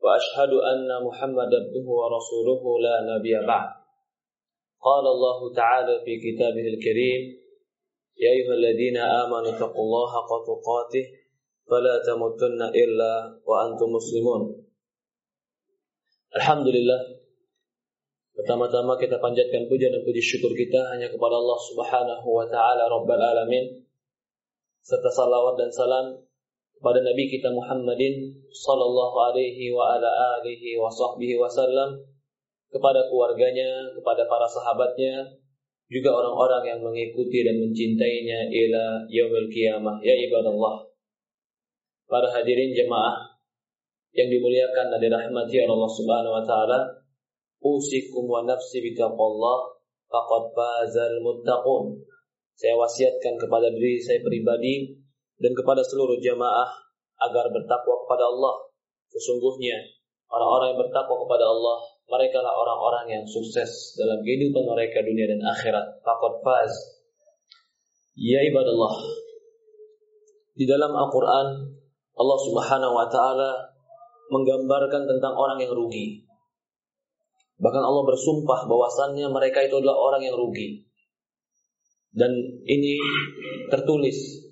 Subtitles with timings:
[0.00, 3.68] وأشهد أن محمد عبده ورسوله لا نبي بعد
[4.80, 7.22] قال الله تعالى في كتابه الكريم
[8.16, 11.04] يا أيها الذين آمنوا اتقوا الله حق تقاته
[11.70, 13.12] فلا تموتن إلا
[13.46, 14.42] وأنتم مسلمون
[16.30, 17.18] Alhamdulillah
[18.30, 23.18] Pertama-tama kita panjatkan puja dan puji syukur kita hanya kepada Allah Subhanahu wa taala Rabbul
[23.18, 23.84] alamin
[24.80, 26.22] serta salawat dan salam
[26.85, 31.97] kepada Nabi kita Muhammadin sallallahu alaihi wa ala alihi wa sahbihi wasallam
[32.69, 35.25] kepada keluarganya, kepada para sahabatnya,
[35.89, 39.97] juga orang-orang yang mengikuti dan mencintainya ila yaumil qiyamah.
[40.05, 40.85] Ya ibadallah.
[42.05, 43.33] Para hadirin jemaah
[44.13, 47.01] yang dimuliakan dan dirahmati Allah Subhanahu wa taala,
[47.65, 49.57] usikum wa nafsi bitaqallah
[50.05, 51.97] faqad fazal muttaqun.
[52.53, 55.01] Saya wasiatkan kepada diri saya pribadi
[55.39, 56.84] dan kepada seluruh jemaah
[57.29, 58.55] agar bertakwa kepada Allah.
[59.11, 59.77] Sesungguhnya
[60.29, 65.41] orang-orang yang bertakwa kepada Allah mereka lah orang-orang yang sukses dalam kehidupan mereka dunia dan
[65.41, 66.05] akhirat.
[66.05, 66.73] Faqad faz.
[68.13, 68.93] Ya ibadallah.
[70.55, 71.47] Di dalam Al-Qur'an
[72.15, 73.51] Allah Subhanahu wa taala
[74.31, 76.23] menggambarkan tentang orang yang rugi.
[77.59, 80.85] Bahkan Allah bersumpah bahwasannya mereka itu adalah orang yang rugi.
[82.15, 82.31] Dan
[82.63, 82.95] ini
[83.67, 84.45] tertulis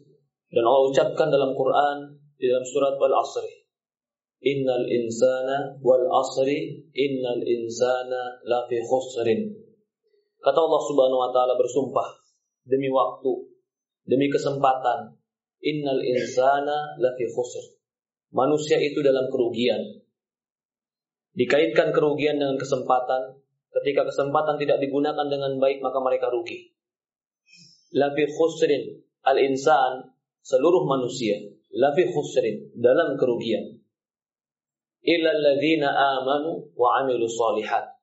[0.52, 1.98] dan Allah ucapkan dalam Quran
[2.44, 3.48] di dalam surat Al-Asr.
[4.44, 9.56] Innal insana wal asri innal insana lafi khusrin.
[10.44, 12.20] Kata Allah Subhanahu wa taala bersumpah
[12.68, 13.48] demi waktu,
[14.04, 15.16] demi kesempatan.
[15.64, 17.80] Innal insana lafi khusr.
[18.36, 20.04] Manusia itu dalam kerugian.
[21.40, 23.40] Dikaitkan kerugian dengan kesempatan,
[23.80, 26.76] ketika kesempatan tidak digunakan dengan baik maka mereka rugi.
[27.96, 30.12] Lafi khusrin al-insan
[30.44, 33.82] seluruh manusia lafi khusrin dalam kerugian.
[35.04, 38.00] Ladzina amanu wa amilu solihat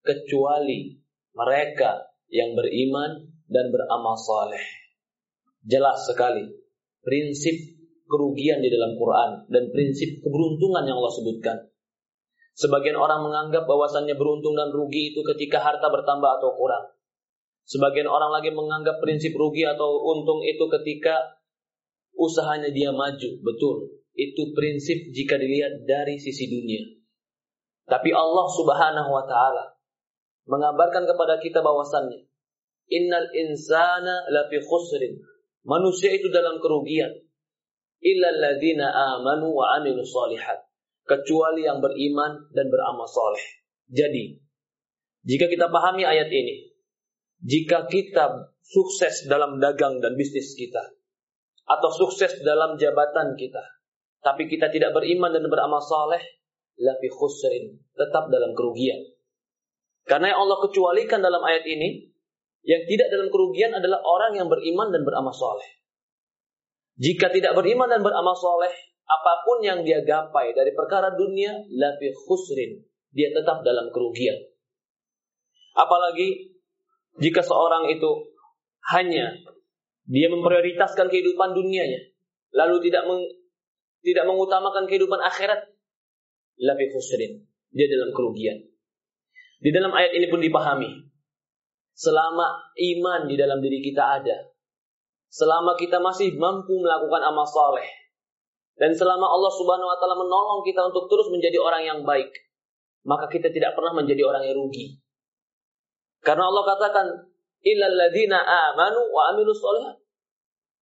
[0.00, 0.96] kecuali
[1.36, 4.62] mereka yang beriman dan beramal saleh.
[5.60, 6.48] Jelas sekali
[7.04, 7.76] prinsip
[8.08, 11.58] kerugian di dalam Quran dan prinsip keberuntungan yang Allah sebutkan.
[12.58, 16.90] Sebagian orang menganggap bahwasannya beruntung dan rugi itu ketika harta bertambah atau kurang.
[17.68, 21.37] Sebagian orang lagi menganggap prinsip rugi atau untung itu ketika
[22.18, 24.02] usahanya dia maju, betul.
[24.18, 26.82] Itu prinsip jika dilihat dari sisi dunia.
[27.86, 29.78] Tapi Allah Subhanahu wa taala
[30.50, 32.28] mengabarkan kepada kita bahwasannya
[32.90, 35.22] innal insana lafi khusrin.
[35.64, 37.12] Manusia itu dalam kerugian.
[38.00, 40.64] Illa alladziina amanu wa amilu solihat.
[41.08, 43.42] Kecuali yang beriman dan beramal soleh.
[43.88, 44.36] Jadi,
[45.24, 46.68] jika kita pahami ayat ini,
[47.40, 50.92] jika kita sukses dalam dagang dan bisnis kita,
[51.68, 53.60] atau sukses dalam jabatan kita,
[54.24, 56.20] tapi kita tidak beriman dan beramal saleh,
[56.80, 58.98] lafi khusrin, tetap dalam kerugian.
[60.08, 62.08] Karena yang Allah kecualikan dalam ayat ini,
[62.64, 65.68] yang tidak dalam kerugian adalah orang yang beriman dan beramal saleh.
[66.98, 68.72] Jika tidak beriman dan beramal saleh,
[69.04, 72.80] apa pun yang dia gapai dari perkara dunia, lafi khusrin,
[73.12, 74.36] dia tetap dalam kerugian.
[75.76, 76.58] Apalagi
[77.22, 78.34] jika seorang itu
[78.96, 79.36] hanya
[80.08, 82.00] dia memprioritaskan kehidupan dunianya,
[82.56, 83.20] lalu tidak meng,
[84.00, 85.68] tidak mengutamakan kehidupan akhirat.
[86.58, 87.44] Lafi khusrin.
[87.68, 88.56] Dia dalam kerugian.
[89.60, 90.90] Di dalam ayat ini pun dipahami.
[91.92, 94.48] Selama iman di dalam diri kita ada.
[95.28, 97.86] Selama kita masih mampu melakukan amal soleh.
[98.78, 102.32] Dan selama Allah subhanahu wa ta'ala menolong kita untuk terus menjadi orang yang baik.
[103.04, 104.96] Maka kita tidak pernah menjadi orang yang rugi.
[106.22, 107.06] Karena Allah katakan,
[107.60, 110.07] illalladzina amanu wa amilu solihat.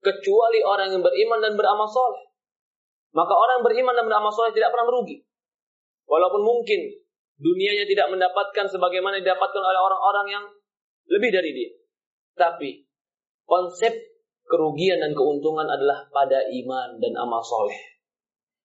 [0.06, 2.30] Kecuali orang yang beriman dan beramal soleh.
[3.10, 5.18] Maka orang beriman dan beramal soleh tidak pernah merugi.
[6.06, 6.78] Walaupun mungkin
[7.42, 10.44] dunianya tidak mendapatkan sebagaimana didapatkan oleh orang-orang yang
[11.10, 11.70] lebih dari dia.
[12.38, 12.86] Tapi
[13.42, 13.90] konsep
[14.46, 17.96] kerugian dan keuntungan adalah pada iman dan amal soleh.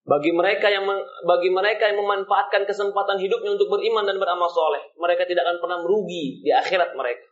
[0.02, 0.86] Bagi mereka yang
[1.26, 5.78] bagi mereka yang memanfaatkan kesempatan hidupnya untuk beriman dan beramal soleh, mereka tidak akan pernah
[5.82, 7.31] merugi di akhirat mereka.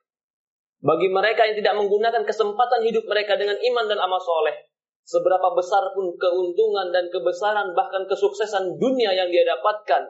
[0.80, 4.56] Bagi mereka yang tidak menggunakan kesempatan hidup mereka dengan iman dan amal soleh,
[5.04, 10.08] seberapa besar pun keuntungan dan kebesaran bahkan kesuksesan dunia yang dia dapatkan,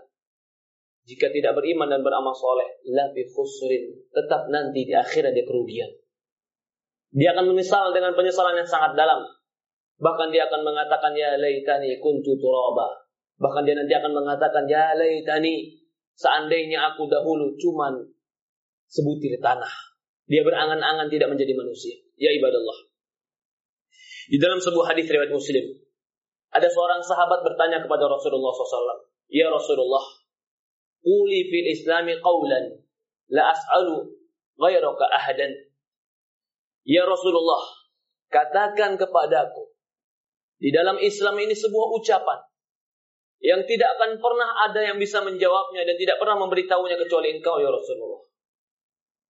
[1.11, 5.91] jika tidak beriman dan beramal soleh, lafi khusrin, tetap nanti di akhirat dia kerugian.
[7.11, 9.27] Dia akan menyesal dengan penyesalan yang sangat dalam.
[9.99, 12.95] Bahkan dia akan mengatakan, Ya laitani kuntu turaba.
[13.43, 15.75] Bahkan dia nanti akan mengatakan, Ya laitani,
[16.15, 17.99] seandainya aku dahulu cuman
[18.87, 19.90] sebutir tanah.
[20.31, 21.99] Dia berangan-angan tidak menjadi manusia.
[22.15, 22.87] Ya ibadallah.
[24.31, 25.75] Di dalam sebuah hadis riwayat Muslim,
[26.55, 30.07] ada seorang sahabat bertanya kepada Rasulullah SAW, Ya Rasulullah,
[31.03, 32.79] Uli fil islami qawlan
[33.35, 34.07] la as'alu
[34.55, 35.51] ghairaka ahadan.
[36.87, 37.67] Ya Rasulullah,
[38.31, 39.75] katakan kepadaku
[40.61, 42.39] di dalam Islam ini sebuah ucapan
[43.41, 47.73] yang tidak akan pernah ada yang bisa menjawabnya dan tidak pernah memberitahunya kecuali engkau ya
[47.73, 48.30] Rasulullah.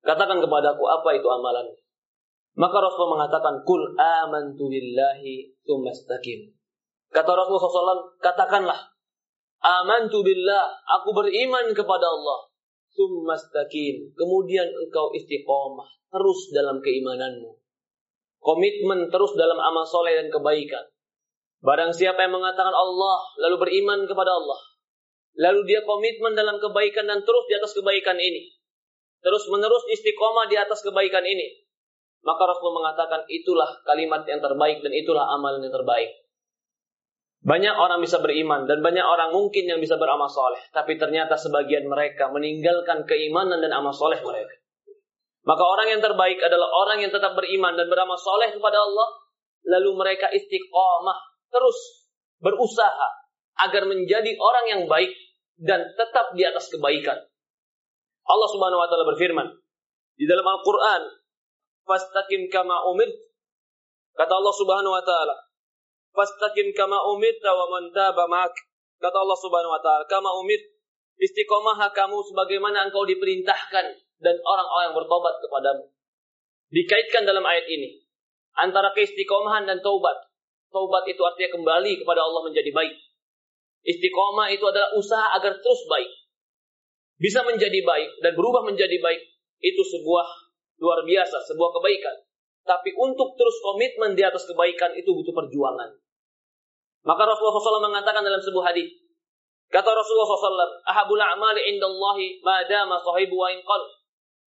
[0.00, 1.76] Katakan kepadaku apa itu amalannya.
[2.56, 6.50] Maka Rasulullah mengatakan, Kul amantu billahi tsumastaqim.
[7.11, 8.91] Kata Rasulullah SAW, katakanlah,
[9.61, 12.49] Amantu billah, aku beriman kepada Allah.
[12.97, 14.17] Summastaqim.
[14.17, 15.85] Kemudian engkau istiqomah.
[16.11, 17.61] Terus dalam keimananmu.
[18.41, 20.88] Komitmen terus dalam amal soleh dan kebaikan.
[21.61, 24.61] Barang siapa yang mengatakan Allah, lalu beriman kepada Allah.
[25.37, 28.49] Lalu dia komitmen dalam kebaikan dan terus di atas kebaikan ini.
[29.20, 31.69] Terus menerus istiqomah di atas kebaikan ini.
[32.20, 36.20] Maka Rasul mengatakan itulah kalimat yang terbaik dan itulah amal yang terbaik.
[37.40, 40.61] Banyak orang bisa beriman dan banyak orang mungkin yang bisa beramal soleh.
[40.76, 44.61] Tapi ternyata sebagian mereka meninggalkan keimanan dan amal soleh mereka.
[45.49, 49.08] Maka orang yang terbaik adalah orang yang tetap beriman dan beramal soleh kepada Allah.
[49.64, 51.16] Lalu mereka istiqomah
[51.49, 52.08] terus
[52.44, 53.08] berusaha
[53.64, 55.12] agar menjadi orang yang baik
[55.56, 57.16] dan tetap di atas kebaikan.
[58.26, 59.49] Allah Subhanahu wa taala berfirman
[60.17, 61.02] di dalam Al-Qur'an,
[61.87, 63.08] "Fastaqim kama umir."
[64.17, 65.37] Kata Allah Subhanahu wa taala,
[66.11, 68.55] Fastaqim kama umirta wa man taba ma'ak.
[68.99, 70.58] Kata Allah Subhanahu wa taala, kama umir
[71.20, 73.87] istiqomah kamu sebagaimana engkau diperintahkan
[74.20, 75.84] dan orang-orang yang bertobat kepadamu.
[76.70, 78.02] Dikaitkan dalam ayat ini
[78.58, 80.28] antara keistiqomahan dan taubat.
[80.70, 82.94] Taubat itu artinya kembali kepada Allah menjadi baik.
[83.81, 86.11] Istiqomah itu adalah usaha agar terus baik.
[87.20, 89.20] Bisa menjadi baik dan berubah menjadi baik
[89.61, 90.26] itu sebuah
[90.81, 92.17] luar biasa, sebuah kebaikan.
[92.64, 95.93] Tapi untuk terus komitmen di atas kebaikan itu butuh perjuangan.
[97.05, 98.88] Maka Rasulullah SAW mengatakan dalam sebuah hadis,
[99.72, 103.49] kata Rasulullah SAW, ahabul a'mali indallahi ma dama sahibu wa.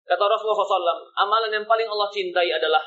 [0.05, 2.81] Kata Rasulullah SAW, amalan yang paling Allah cintai adalah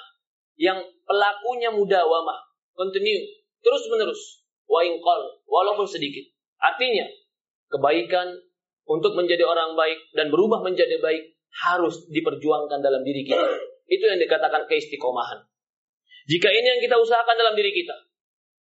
[0.59, 2.39] yang pelakunya mudawamah,
[2.75, 3.27] continue,
[3.63, 6.23] terus menerus, wa inqal, walaupun sedikit.
[6.63, 7.07] Artinya,
[7.75, 8.39] kebaikan
[8.89, 11.37] untuk menjadi orang baik dan berubah menjadi baik
[11.69, 13.45] harus diperjuangkan dalam diri kita.
[13.85, 15.45] Itu yang dikatakan keistiqomahan.
[16.29, 17.97] Jika ini yang kita usahakan dalam diri kita,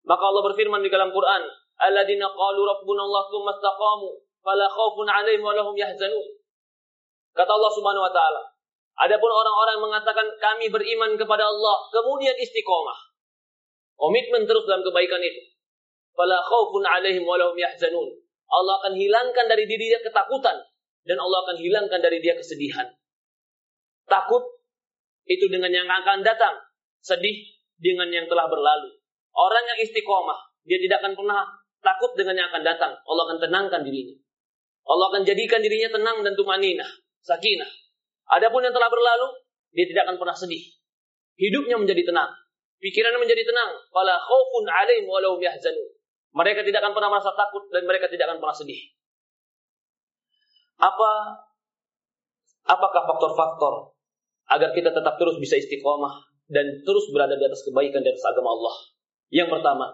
[0.05, 1.43] maka Allah berfirman di dalam Quran,
[1.81, 4.09] "Alladzina qalu rabbuna Allah tsumma istaqamu
[4.44, 6.29] fala khaufun 'alaihim wa lahum yahzanun."
[7.32, 8.43] Kata Allah Subhanahu wa taala,
[9.00, 13.17] adapun orang-orang mengatakan kami beriman kepada Allah, kemudian istiqomah.
[13.97, 15.41] Komitmen terus dalam kebaikan itu.
[16.12, 18.24] Fala khaufun 'alaihim wa lahum yahzanun.
[18.55, 20.62] Allah akan hilangkan dari diri dia ketakutan
[21.03, 22.87] dan Allah akan hilangkan dari dia kesedihan.
[24.06, 24.45] Takut
[25.27, 26.55] itu dengan yang akan datang,
[27.01, 27.35] sedih
[27.81, 28.95] dengan yang telah berlalu.
[29.35, 31.43] Orang yang istiqomah, dia tidak akan pernah
[31.83, 32.93] takut dengan yang akan datang.
[32.95, 34.17] Allah akan tenangkan dirinya.
[34.85, 36.89] Allah akan jadikan dirinya tenang dan tumaninah,
[37.25, 37.69] sakinah.
[38.37, 39.27] Adapun yang telah berlalu,
[39.73, 40.63] dia tidak akan pernah sedih.
[41.41, 42.31] Hidupnya menjadi tenang.
[42.79, 43.81] Pikirannya menjadi tenang.
[43.91, 45.89] Fala khaufun alaihim walau yahzanun.
[46.34, 48.81] Mereka tidak akan pernah merasa takut dan mereka tidak akan pernah sedih.
[50.82, 51.10] Apa
[52.67, 53.94] apakah faktor-faktor
[54.50, 58.53] agar kita tetap terus bisa istiqomah dan terus berada di atas kebaikan di atas agama
[58.53, 58.74] Allah.
[59.32, 59.86] Yang pertama,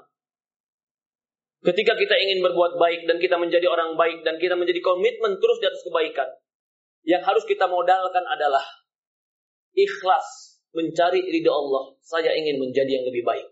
[1.62, 5.58] ketika kita ingin berbuat baik dan kita menjadi orang baik dan kita menjadi komitmen terus
[5.62, 6.28] di atas kebaikan,
[7.06, 8.64] yang harus kita modalkan adalah
[9.76, 11.94] ikhlas mencari ridho Allah.
[12.02, 13.46] Saya ingin menjadi yang lebih baik.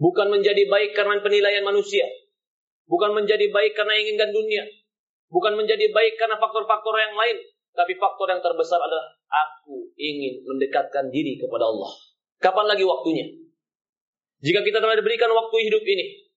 [0.00, 2.08] Bukan menjadi baik karena penilaian manusia.
[2.88, 4.64] Bukan menjadi baik karena inginkan dunia.
[5.28, 7.36] Bukan menjadi baik karena faktor-faktor yang lain.
[7.76, 11.92] Tapi faktor yang terbesar adalah aku ingin mendekatkan diri kepada Allah.
[12.40, 13.28] Kapan lagi waktunya?
[14.40, 16.32] Jika kita telah diberikan waktu hidup ini,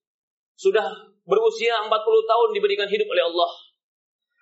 [0.60, 0.84] sudah
[1.24, 3.50] berusia 40 tahun diberikan hidup oleh Allah.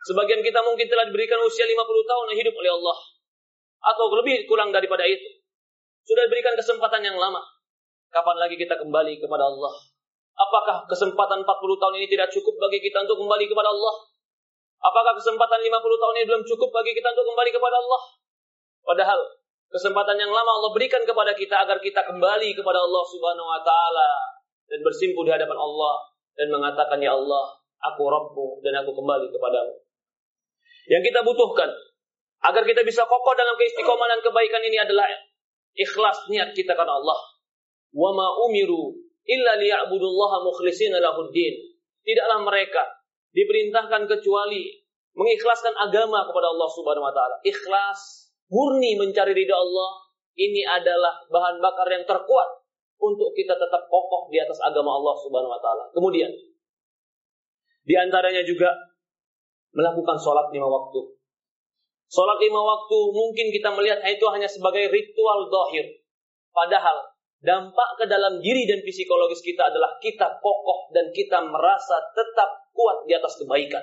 [0.02, 1.78] Sebagian kita mungkin telah diberikan usia 50
[2.10, 2.98] tahun hidup oleh Allah.
[3.86, 5.46] Atau lebih kurang daripada itu.
[6.10, 7.42] Sudah diberikan kesempatan yang lama.
[8.12, 9.72] Kapan lagi kita kembali kepada Allah?
[10.36, 11.48] Apakah kesempatan 40
[11.80, 13.96] tahun ini tidak cukup bagi kita untuk kembali kepada Allah?
[14.84, 18.02] Apakah kesempatan 50 tahun ini belum cukup bagi kita untuk kembali kepada Allah?
[18.84, 19.20] Padahal
[19.72, 24.12] kesempatan yang lama Allah berikan kepada kita agar kita kembali kepada Allah Subhanahu wa taala
[24.68, 25.96] dan bersimpuh di hadapan Allah
[26.36, 29.74] dan mengatakan ya Allah, aku Rabbmu dan aku kembali kepadamu.
[30.92, 31.70] Yang kita butuhkan
[32.44, 35.08] agar kita bisa kokoh dalam keistiqomahan kebaikan ini adalah
[35.78, 37.31] ikhlas niat kita karena Allah.
[37.92, 38.96] Wa ma umiru
[39.28, 41.54] illa liya'budullaha mukhlishina lahuddin.
[42.02, 42.84] Tidaklah mereka
[43.32, 44.82] diperintahkan kecuali
[45.16, 47.36] mengikhlaskan agama kepada Allah Subhanahu wa taala.
[47.44, 49.90] Ikhlas, murni mencari ridha Allah,
[50.40, 52.50] ini adalah bahan bakar yang terkuat
[53.02, 55.84] untuk kita tetap kokoh di atas agama Allah Subhanahu wa taala.
[55.92, 56.32] Kemudian
[57.82, 58.72] di antaranya juga
[59.76, 61.18] melakukan sholat lima waktu.
[62.12, 65.88] Sholat lima waktu mungkin kita melihat itu hanya sebagai ritual dohir.
[66.52, 67.11] Padahal
[67.42, 73.10] dampak ke dalam diri dan psikologis kita adalah kita kokoh dan kita merasa tetap kuat
[73.10, 73.82] di atas kebaikan.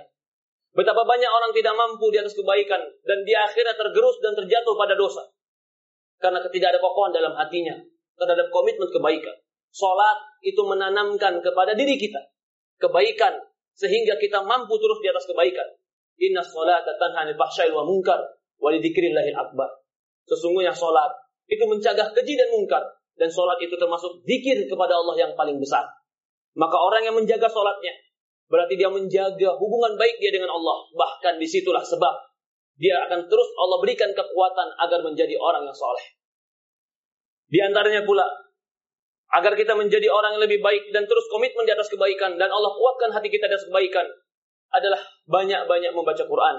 [0.78, 4.94] Betapa banyak orang tidak mampu di atas kebaikan dan di akhirnya tergerus dan terjatuh pada
[4.94, 5.26] dosa.
[6.22, 7.74] Karena ketidak ada kokohan dalam hatinya
[8.14, 9.34] terhadap komitmen kebaikan.
[9.74, 12.30] Sholat itu menanamkan kepada diri kita
[12.78, 13.42] kebaikan
[13.74, 15.66] sehingga kita mampu terus di atas kebaikan.
[16.18, 17.38] Inna sholata tanha 'anil
[17.74, 18.22] wa munkar
[18.58, 19.70] wa akbar.
[20.30, 21.10] Sesungguhnya sholat
[21.50, 25.84] itu mencegah keji dan mungkar dan sholat itu termasuk zikir kepada Allah yang paling besar.
[26.54, 27.92] Maka orang yang menjaga sholatnya
[28.48, 30.88] berarti dia menjaga hubungan baik dia dengan Allah.
[30.94, 32.14] Bahkan di situlah sebab
[32.78, 36.06] dia akan terus Allah berikan kekuatan agar menjadi orang yang soleh.
[37.50, 38.24] Di antaranya pula
[39.34, 42.72] agar kita menjadi orang yang lebih baik dan terus komitmen di atas kebaikan dan Allah
[42.72, 44.06] kuatkan hati kita di atas kebaikan
[44.72, 46.56] adalah banyak-banyak membaca Quran.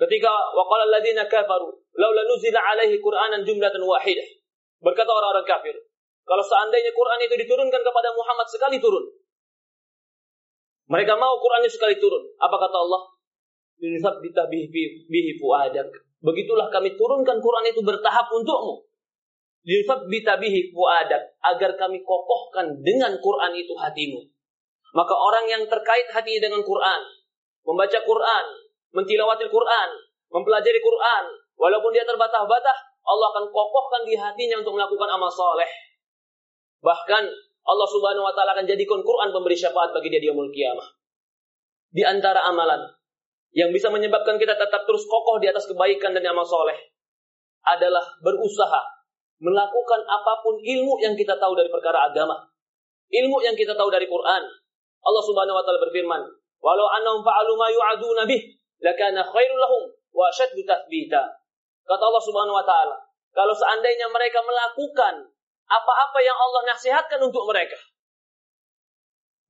[0.00, 4.39] Ketika waqala alladziina kafaru laula nuzila alaihi Qur'anan jumlatan wahidah.
[4.80, 5.76] Berkata orang-orang kafir,
[6.24, 9.04] kalau seandainya Quran itu diturunkan kepada Muhammad sekali turun.
[10.90, 12.34] Mereka mau Quran itu sekali turun.
[12.40, 13.02] Apa kata Allah?
[16.20, 18.90] Begitulah kami turunkan Quran itu bertahap untukmu.
[21.40, 24.20] Agar kami kokohkan dengan Quran itu hatimu.
[24.90, 27.00] Maka orang yang terkait hatinya dengan Quran,
[27.62, 28.44] membaca Quran,
[28.90, 29.88] mentilawati Quran,
[30.34, 35.66] mempelajari Quran, walaupun dia terbatah-batah, Allah akan kokohkan di hatinya untuk melakukan amal soleh.
[36.80, 37.24] Bahkan
[37.66, 40.86] Allah Subhanahu wa taala akan jadikan Quran pemberi syafaat bagi dia di yaumul kiamah.
[41.90, 42.86] Di antara amalan
[43.50, 46.78] yang bisa menyebabkan kita tetap terus kokoh di atas kebaikan dan amal soleh
[47.66, 48.80] adalah berusaha
[49.42, 52.46] melakukan apa pun ilmu yang kita tahu dari perkara agama.
[53.10, 54.42] Ilmu yang kita tahu dari Quran,
[55.00, 56.22] Allah Subhanahu wa taala berfirman,
[56.62, 58.42] "Walau annahum fa'alu ma bih,
[58.78, 59.82] lakana khairul lahum
[60.14, 61.39] wa ashaddu tathbita."
[61.90, 62.96] Kata Allah Subhanahu wa taala,
[63.34, 65.26] kalau seandainya mereka melakukan
[65.66, 67.74] apa-apa yang Allah nasihatkan untuk mereka,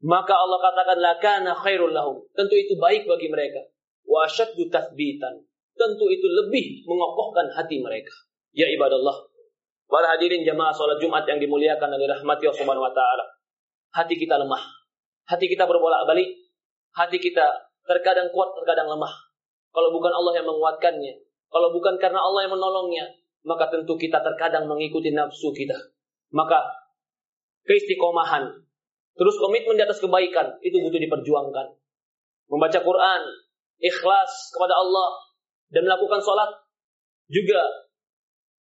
[0.00, 2.24] maka Allah katakan lakana khairul lahum.
[2.32, 3.60] Tentu itu baik bagi mereka.
[4.08, 5.44] Wa ashaddu tathbitan.
[5.76, 8.12] Tentu itu lebih mengokohkan hati mereka.
[8.56, 9.28] Ya ibadallah.
[9.84, 13.24] Para hadirin jamaah salat Jumat yang dimuliakan dan dirahmati Allah Subhanahu wa taala.
[13.92, 14.80] Hati kita lemah
[15.30, 16.26] hati kita berbolak-balik,
[16.98, 19.14] hati kita terkadang kuat, terkadang lemah.
[19.70, 21.14] Kalau bukan Allah yang menguatkannya,
[21.50, 23.06] kalau bukan karena Allah yang menolongnya,
[23.42, 25.74] maka tentu kita terkadang mengikuti nafsu kita.
[26.30, 26.62] Maka
[27.66, 28.46] keistiqomahan,
[29.18, 31.66] terus komitmen di atas kebaikan, itu butuh diperjuangkan.
[32.50, 33.22] Membaca Quran,
[33.82, 35.10] ikhlas kepada Allah,
[35.74, 36.50] dan melakukan sholat,
[37.26, 37.62] juga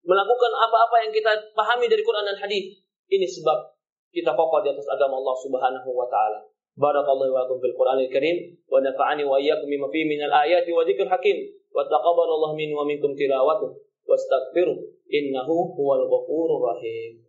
[0.05, 2.81] melakukan apa-apa yang kita pahami dari Quran dan hadis.
[3.09, 3.77] Ini sebab
[4.13, 6.41] kita kokoh di atas agama Allah Subhanahu wa taala.
[6.79, 8.37] Barakallahu wa fil Qur'anil Karim
[8.71, 11.37] wa nafa'ani wa iyyakum bima fihi minal ayati wa dzikril hakim
[11.79, 13.71] wa taqabbalallahu minni wa minkum tilawatuh
[14.03, 14.75] wastaghfiru
[15.07, 17.23] innahu huwal ghafurur rahim.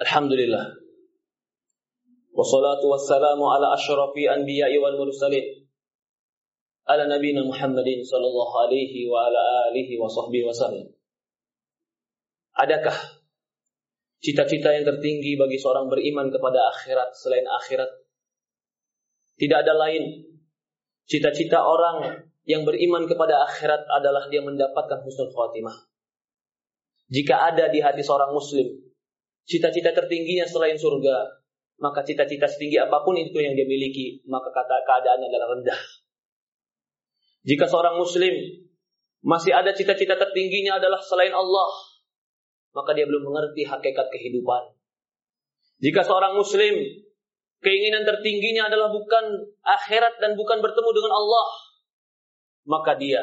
[0.00, 0.80] Alhamdulillah.
[2.32, 5.68] Wassalatu wassalamu ala asyrafil anbiya'i wal mursalin
[6.88, 10.88] ala nabiyina Muhammadin sallallahu alaihi wa ala alihi wa sahbihi wasallam.
[12.56, 13.21] Adakah
[14.22, 17.90] cita-cita yang tertinggi bagi seorang beriman kepada akhirat selain akhirat?
[19.34, 20.30] Tidak ada lain.
[21.10, 25.74] Cita-cita orang yang beriman kepada akhirat adalah dia mendapatkan husnul khatimah.
[27.10, 28.72] Jika ada di hati seorang muslim,
[29.44, 31.42] cita-cita tertingginya selain surga,
[31.82, 35.80] maka cita-cita setinggi apa pun itu yang dia miliki, maka kata keadaannya adalah rendah.
[37.42, 38.32] Jika seorang muslim
[39.26, 41.70] masih ada cita-cita tertingginya adalah selain Allah,
[42.72, 44.76] maka dia belum mengerti hakikat kehidupan.
[45.82, 46.74] Jika seorang muslim
[47.62, 49.24] keinginan tertingginya adalah bukan
[49.62, 51.48] akhirat dan bukan bertemu dengan Allah,
[52.66, 53.22] maka dia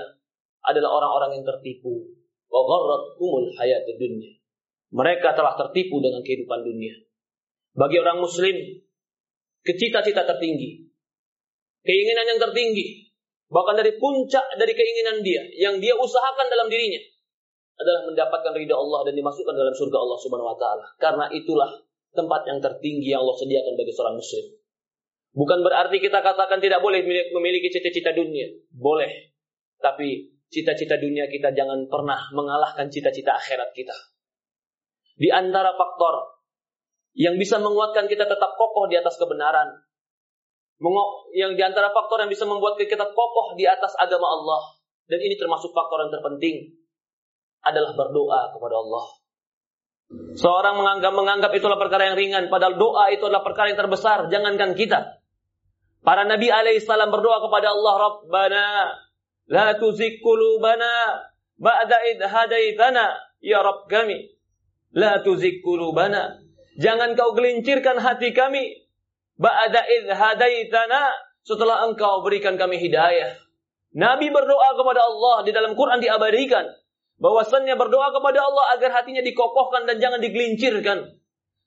[0.66, 2.14] adalah orang-orang yang tertipu.
[2.50, 2.66] Wa
[3.62, 4.42] hayatid dunya.
[4.90, 6.98] Mereka telah tertipu dengan kehidupan dunia.
[7.78, 8.58] Bagi orang muslim,
[9.62, 10.90] kecita-cita tertinggi,
[11.86, 13.10] keinginan yang tertinggi
[13.50, 17.02] Bahkan dari puncak dari keinginan dia yang dia usahakan dalam dirinya
[17.80, 20.86] adalah mendapatkan ridha Allah dan dimasukkan dalam surga Allah Subhanahu wa taala.
[21.00, 21.80] Karena itulah
[22.12, 24.46] tempat yang tertinggi yang Allah sediakan bagi seorang muslim.
[25.32, 28.52] Bukan berarti kita katakan tidak boleh memiliki cita-cita dunia.
[28.76, 29.32] Boleh.
[29.80, 33.96] Tapi cita-cita dunia kita jangan pernah mengalahkan cita-cita akhirat kita.
[35.16, 36.44] Di antara faktor
[37.16, 39.72] yang bisa menguatkan kita tetap kokoh di atas kebenaran.
[41.32, 44.76] Yang di antara faktor yang bisa membuat kita kokoh di atas agama Allah.
[45.08, 46.79] Dan ini termasuk faktor yang terpenting
[47.64, 49.06] adalah berdoa kepada Allah.
[50.10, 54.26] Seorang menganggap menganggap itulah perkara yang ringan, padahal doa itu adalah perkara yang terbesar.
[54.34, 55.22] Jangankan kita.
[56.02, 58.66] Para Nabi alaihissalam berdoa kepada Allah, Rabbana
[59.54, 61.22] la tuzigh qulubana
[61.62, 63.06] ba'da hadaitana
[63.44, 64.34] ya Rabb kami.
[64.98, 66.42] La tuzigh qulubana.
[66.80, 68.90] Jangan kau gelincirkan hati kami
[69.38, 71.14] ba'da hadaitana
[71.46, 73.38] setelah engkau berikan kami hidayah.
[73.94, 76.66] Nabi berdoa kepada Allah di dalam Quran diabadikan
[77.20, 81.20] bahwasannya berdoa kepada Allah agar hatinya dikokohkan dan jangan digelincirkan.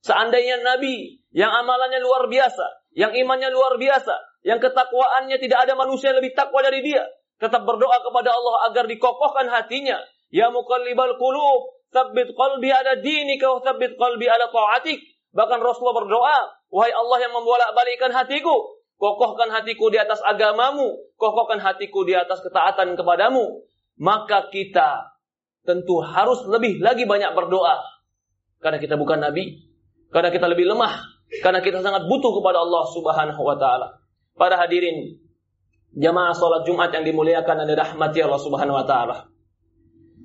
[0.03, 6.11] Seandainya Nabi yang amalannya luar biasa, yang imannya luar biasa, yang ketakwaannya tidak ada manusia
[6.11, 7.07] yang lebih takwa dari dia,
[7.39, 10.03] tetap berdoa kepada Allah agar dikokohkan hatinya.
[10.33, 14.99] Ya muqallibal qulub, tsabbit qalbi ala dinika wa tsabbit qalbi ala ta'atik.
[15.33, 16.39] Bahkan Rasulullah berdoa,
[16.73, 22.97] wahai Allah yang membolak-balikkan hatiku, kokohkan hatiku di atas agamamu, kokohkan hatiku di atas ketaatan
[22.97, 23.65] kepadamu.
[24.01, 25.12] Maka kita
[25.63, 27.83] tentu harus lebih lagi banyak berdoa.
[28.63, 29.59] Karena kita bukan nabi,
[30.15, 31.03] karena kita lebih lemah,
[31.43, 33.99] karena kita sangat butuh kepada Allah Subhanahu wa taala.
[34.39, 35.19] Para hadirin,
[35.99, 39.33] jamaah salat Jumat yang dimuliakan dan dirahmati Allah Subhanahu wa taala.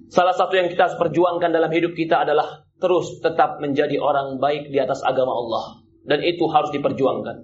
[0.07, 4.79] Salah satu yang kita perjuangkan dalam hidup kita adalah terus tetap menjadi orang baik di
[4.79, 7.43] atas agama Allah dan itu harus diperjuangkan.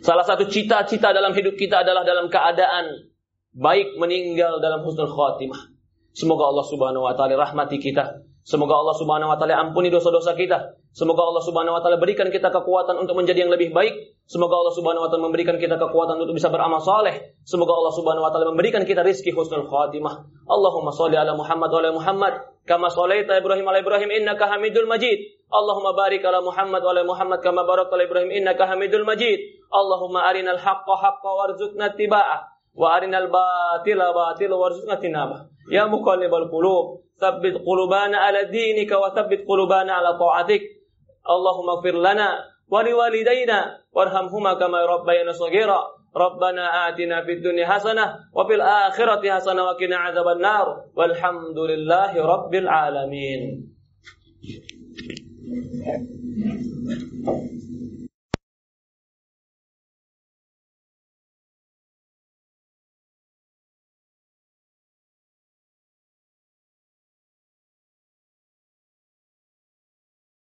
[0.00, 3.12] Salah satu cita-cita dalam hidup kita adalah dalam keadaan
[3.52, 5.73] baik meninggal dalam husnul khatimah.
[6.14, 8.22] Semoga Allah Subhanahu wa taala rahmati kita.
[8.46, 10.78] Semoga Allah Subhanahu wa taala ampuni dosa-dosa kita.
[10.94, 14.14] Semoga Allah Subhanahu wa taala berikan kita kekuatan untuk menjadi yang lebih baik.
[14.30, 17.34] Semoga Allah Subhanahu wa taala memberikan kita kekuatan untuk bisa beramal saleh.
[17.42, 20.22] Semoga Allah Subhanahu wa taala memberikan kita rizki husnul khatimah.
[20.46, 25.18] Allahumma shalli ala Muhammad wa ala Muhammad kama shallaita Ibrahim ala Ibrahim innaka Hamidul Majid.
[25.50, 29.66] Allahumma barik ala Muhammad wa ala Muhammad kama barakta ala Ibrahim innaka Hamidul Majid.
[29.66, 35.46] Allahumma arinal haqqa haqqa warzuqna ittiba'ah وأرنا الباطل باطلا وارزقنا اجتنابه.
[35.72, 40.62] يا مقلب القلوب ثبت قلوبنا على دينك وثبت قلوبنا على طاعتك.
[41.30, 45.80] اللهم اغفر لنا ولوالدينا وارحمهما كما ربيانا صغيرا.
[46.16, 50.84] ربنا آتنا في الدنيا حسنة وفي الآخرة حسنة وقنا عذاب النار.
[50.96, 53.74] والحمد لله رب العالمين.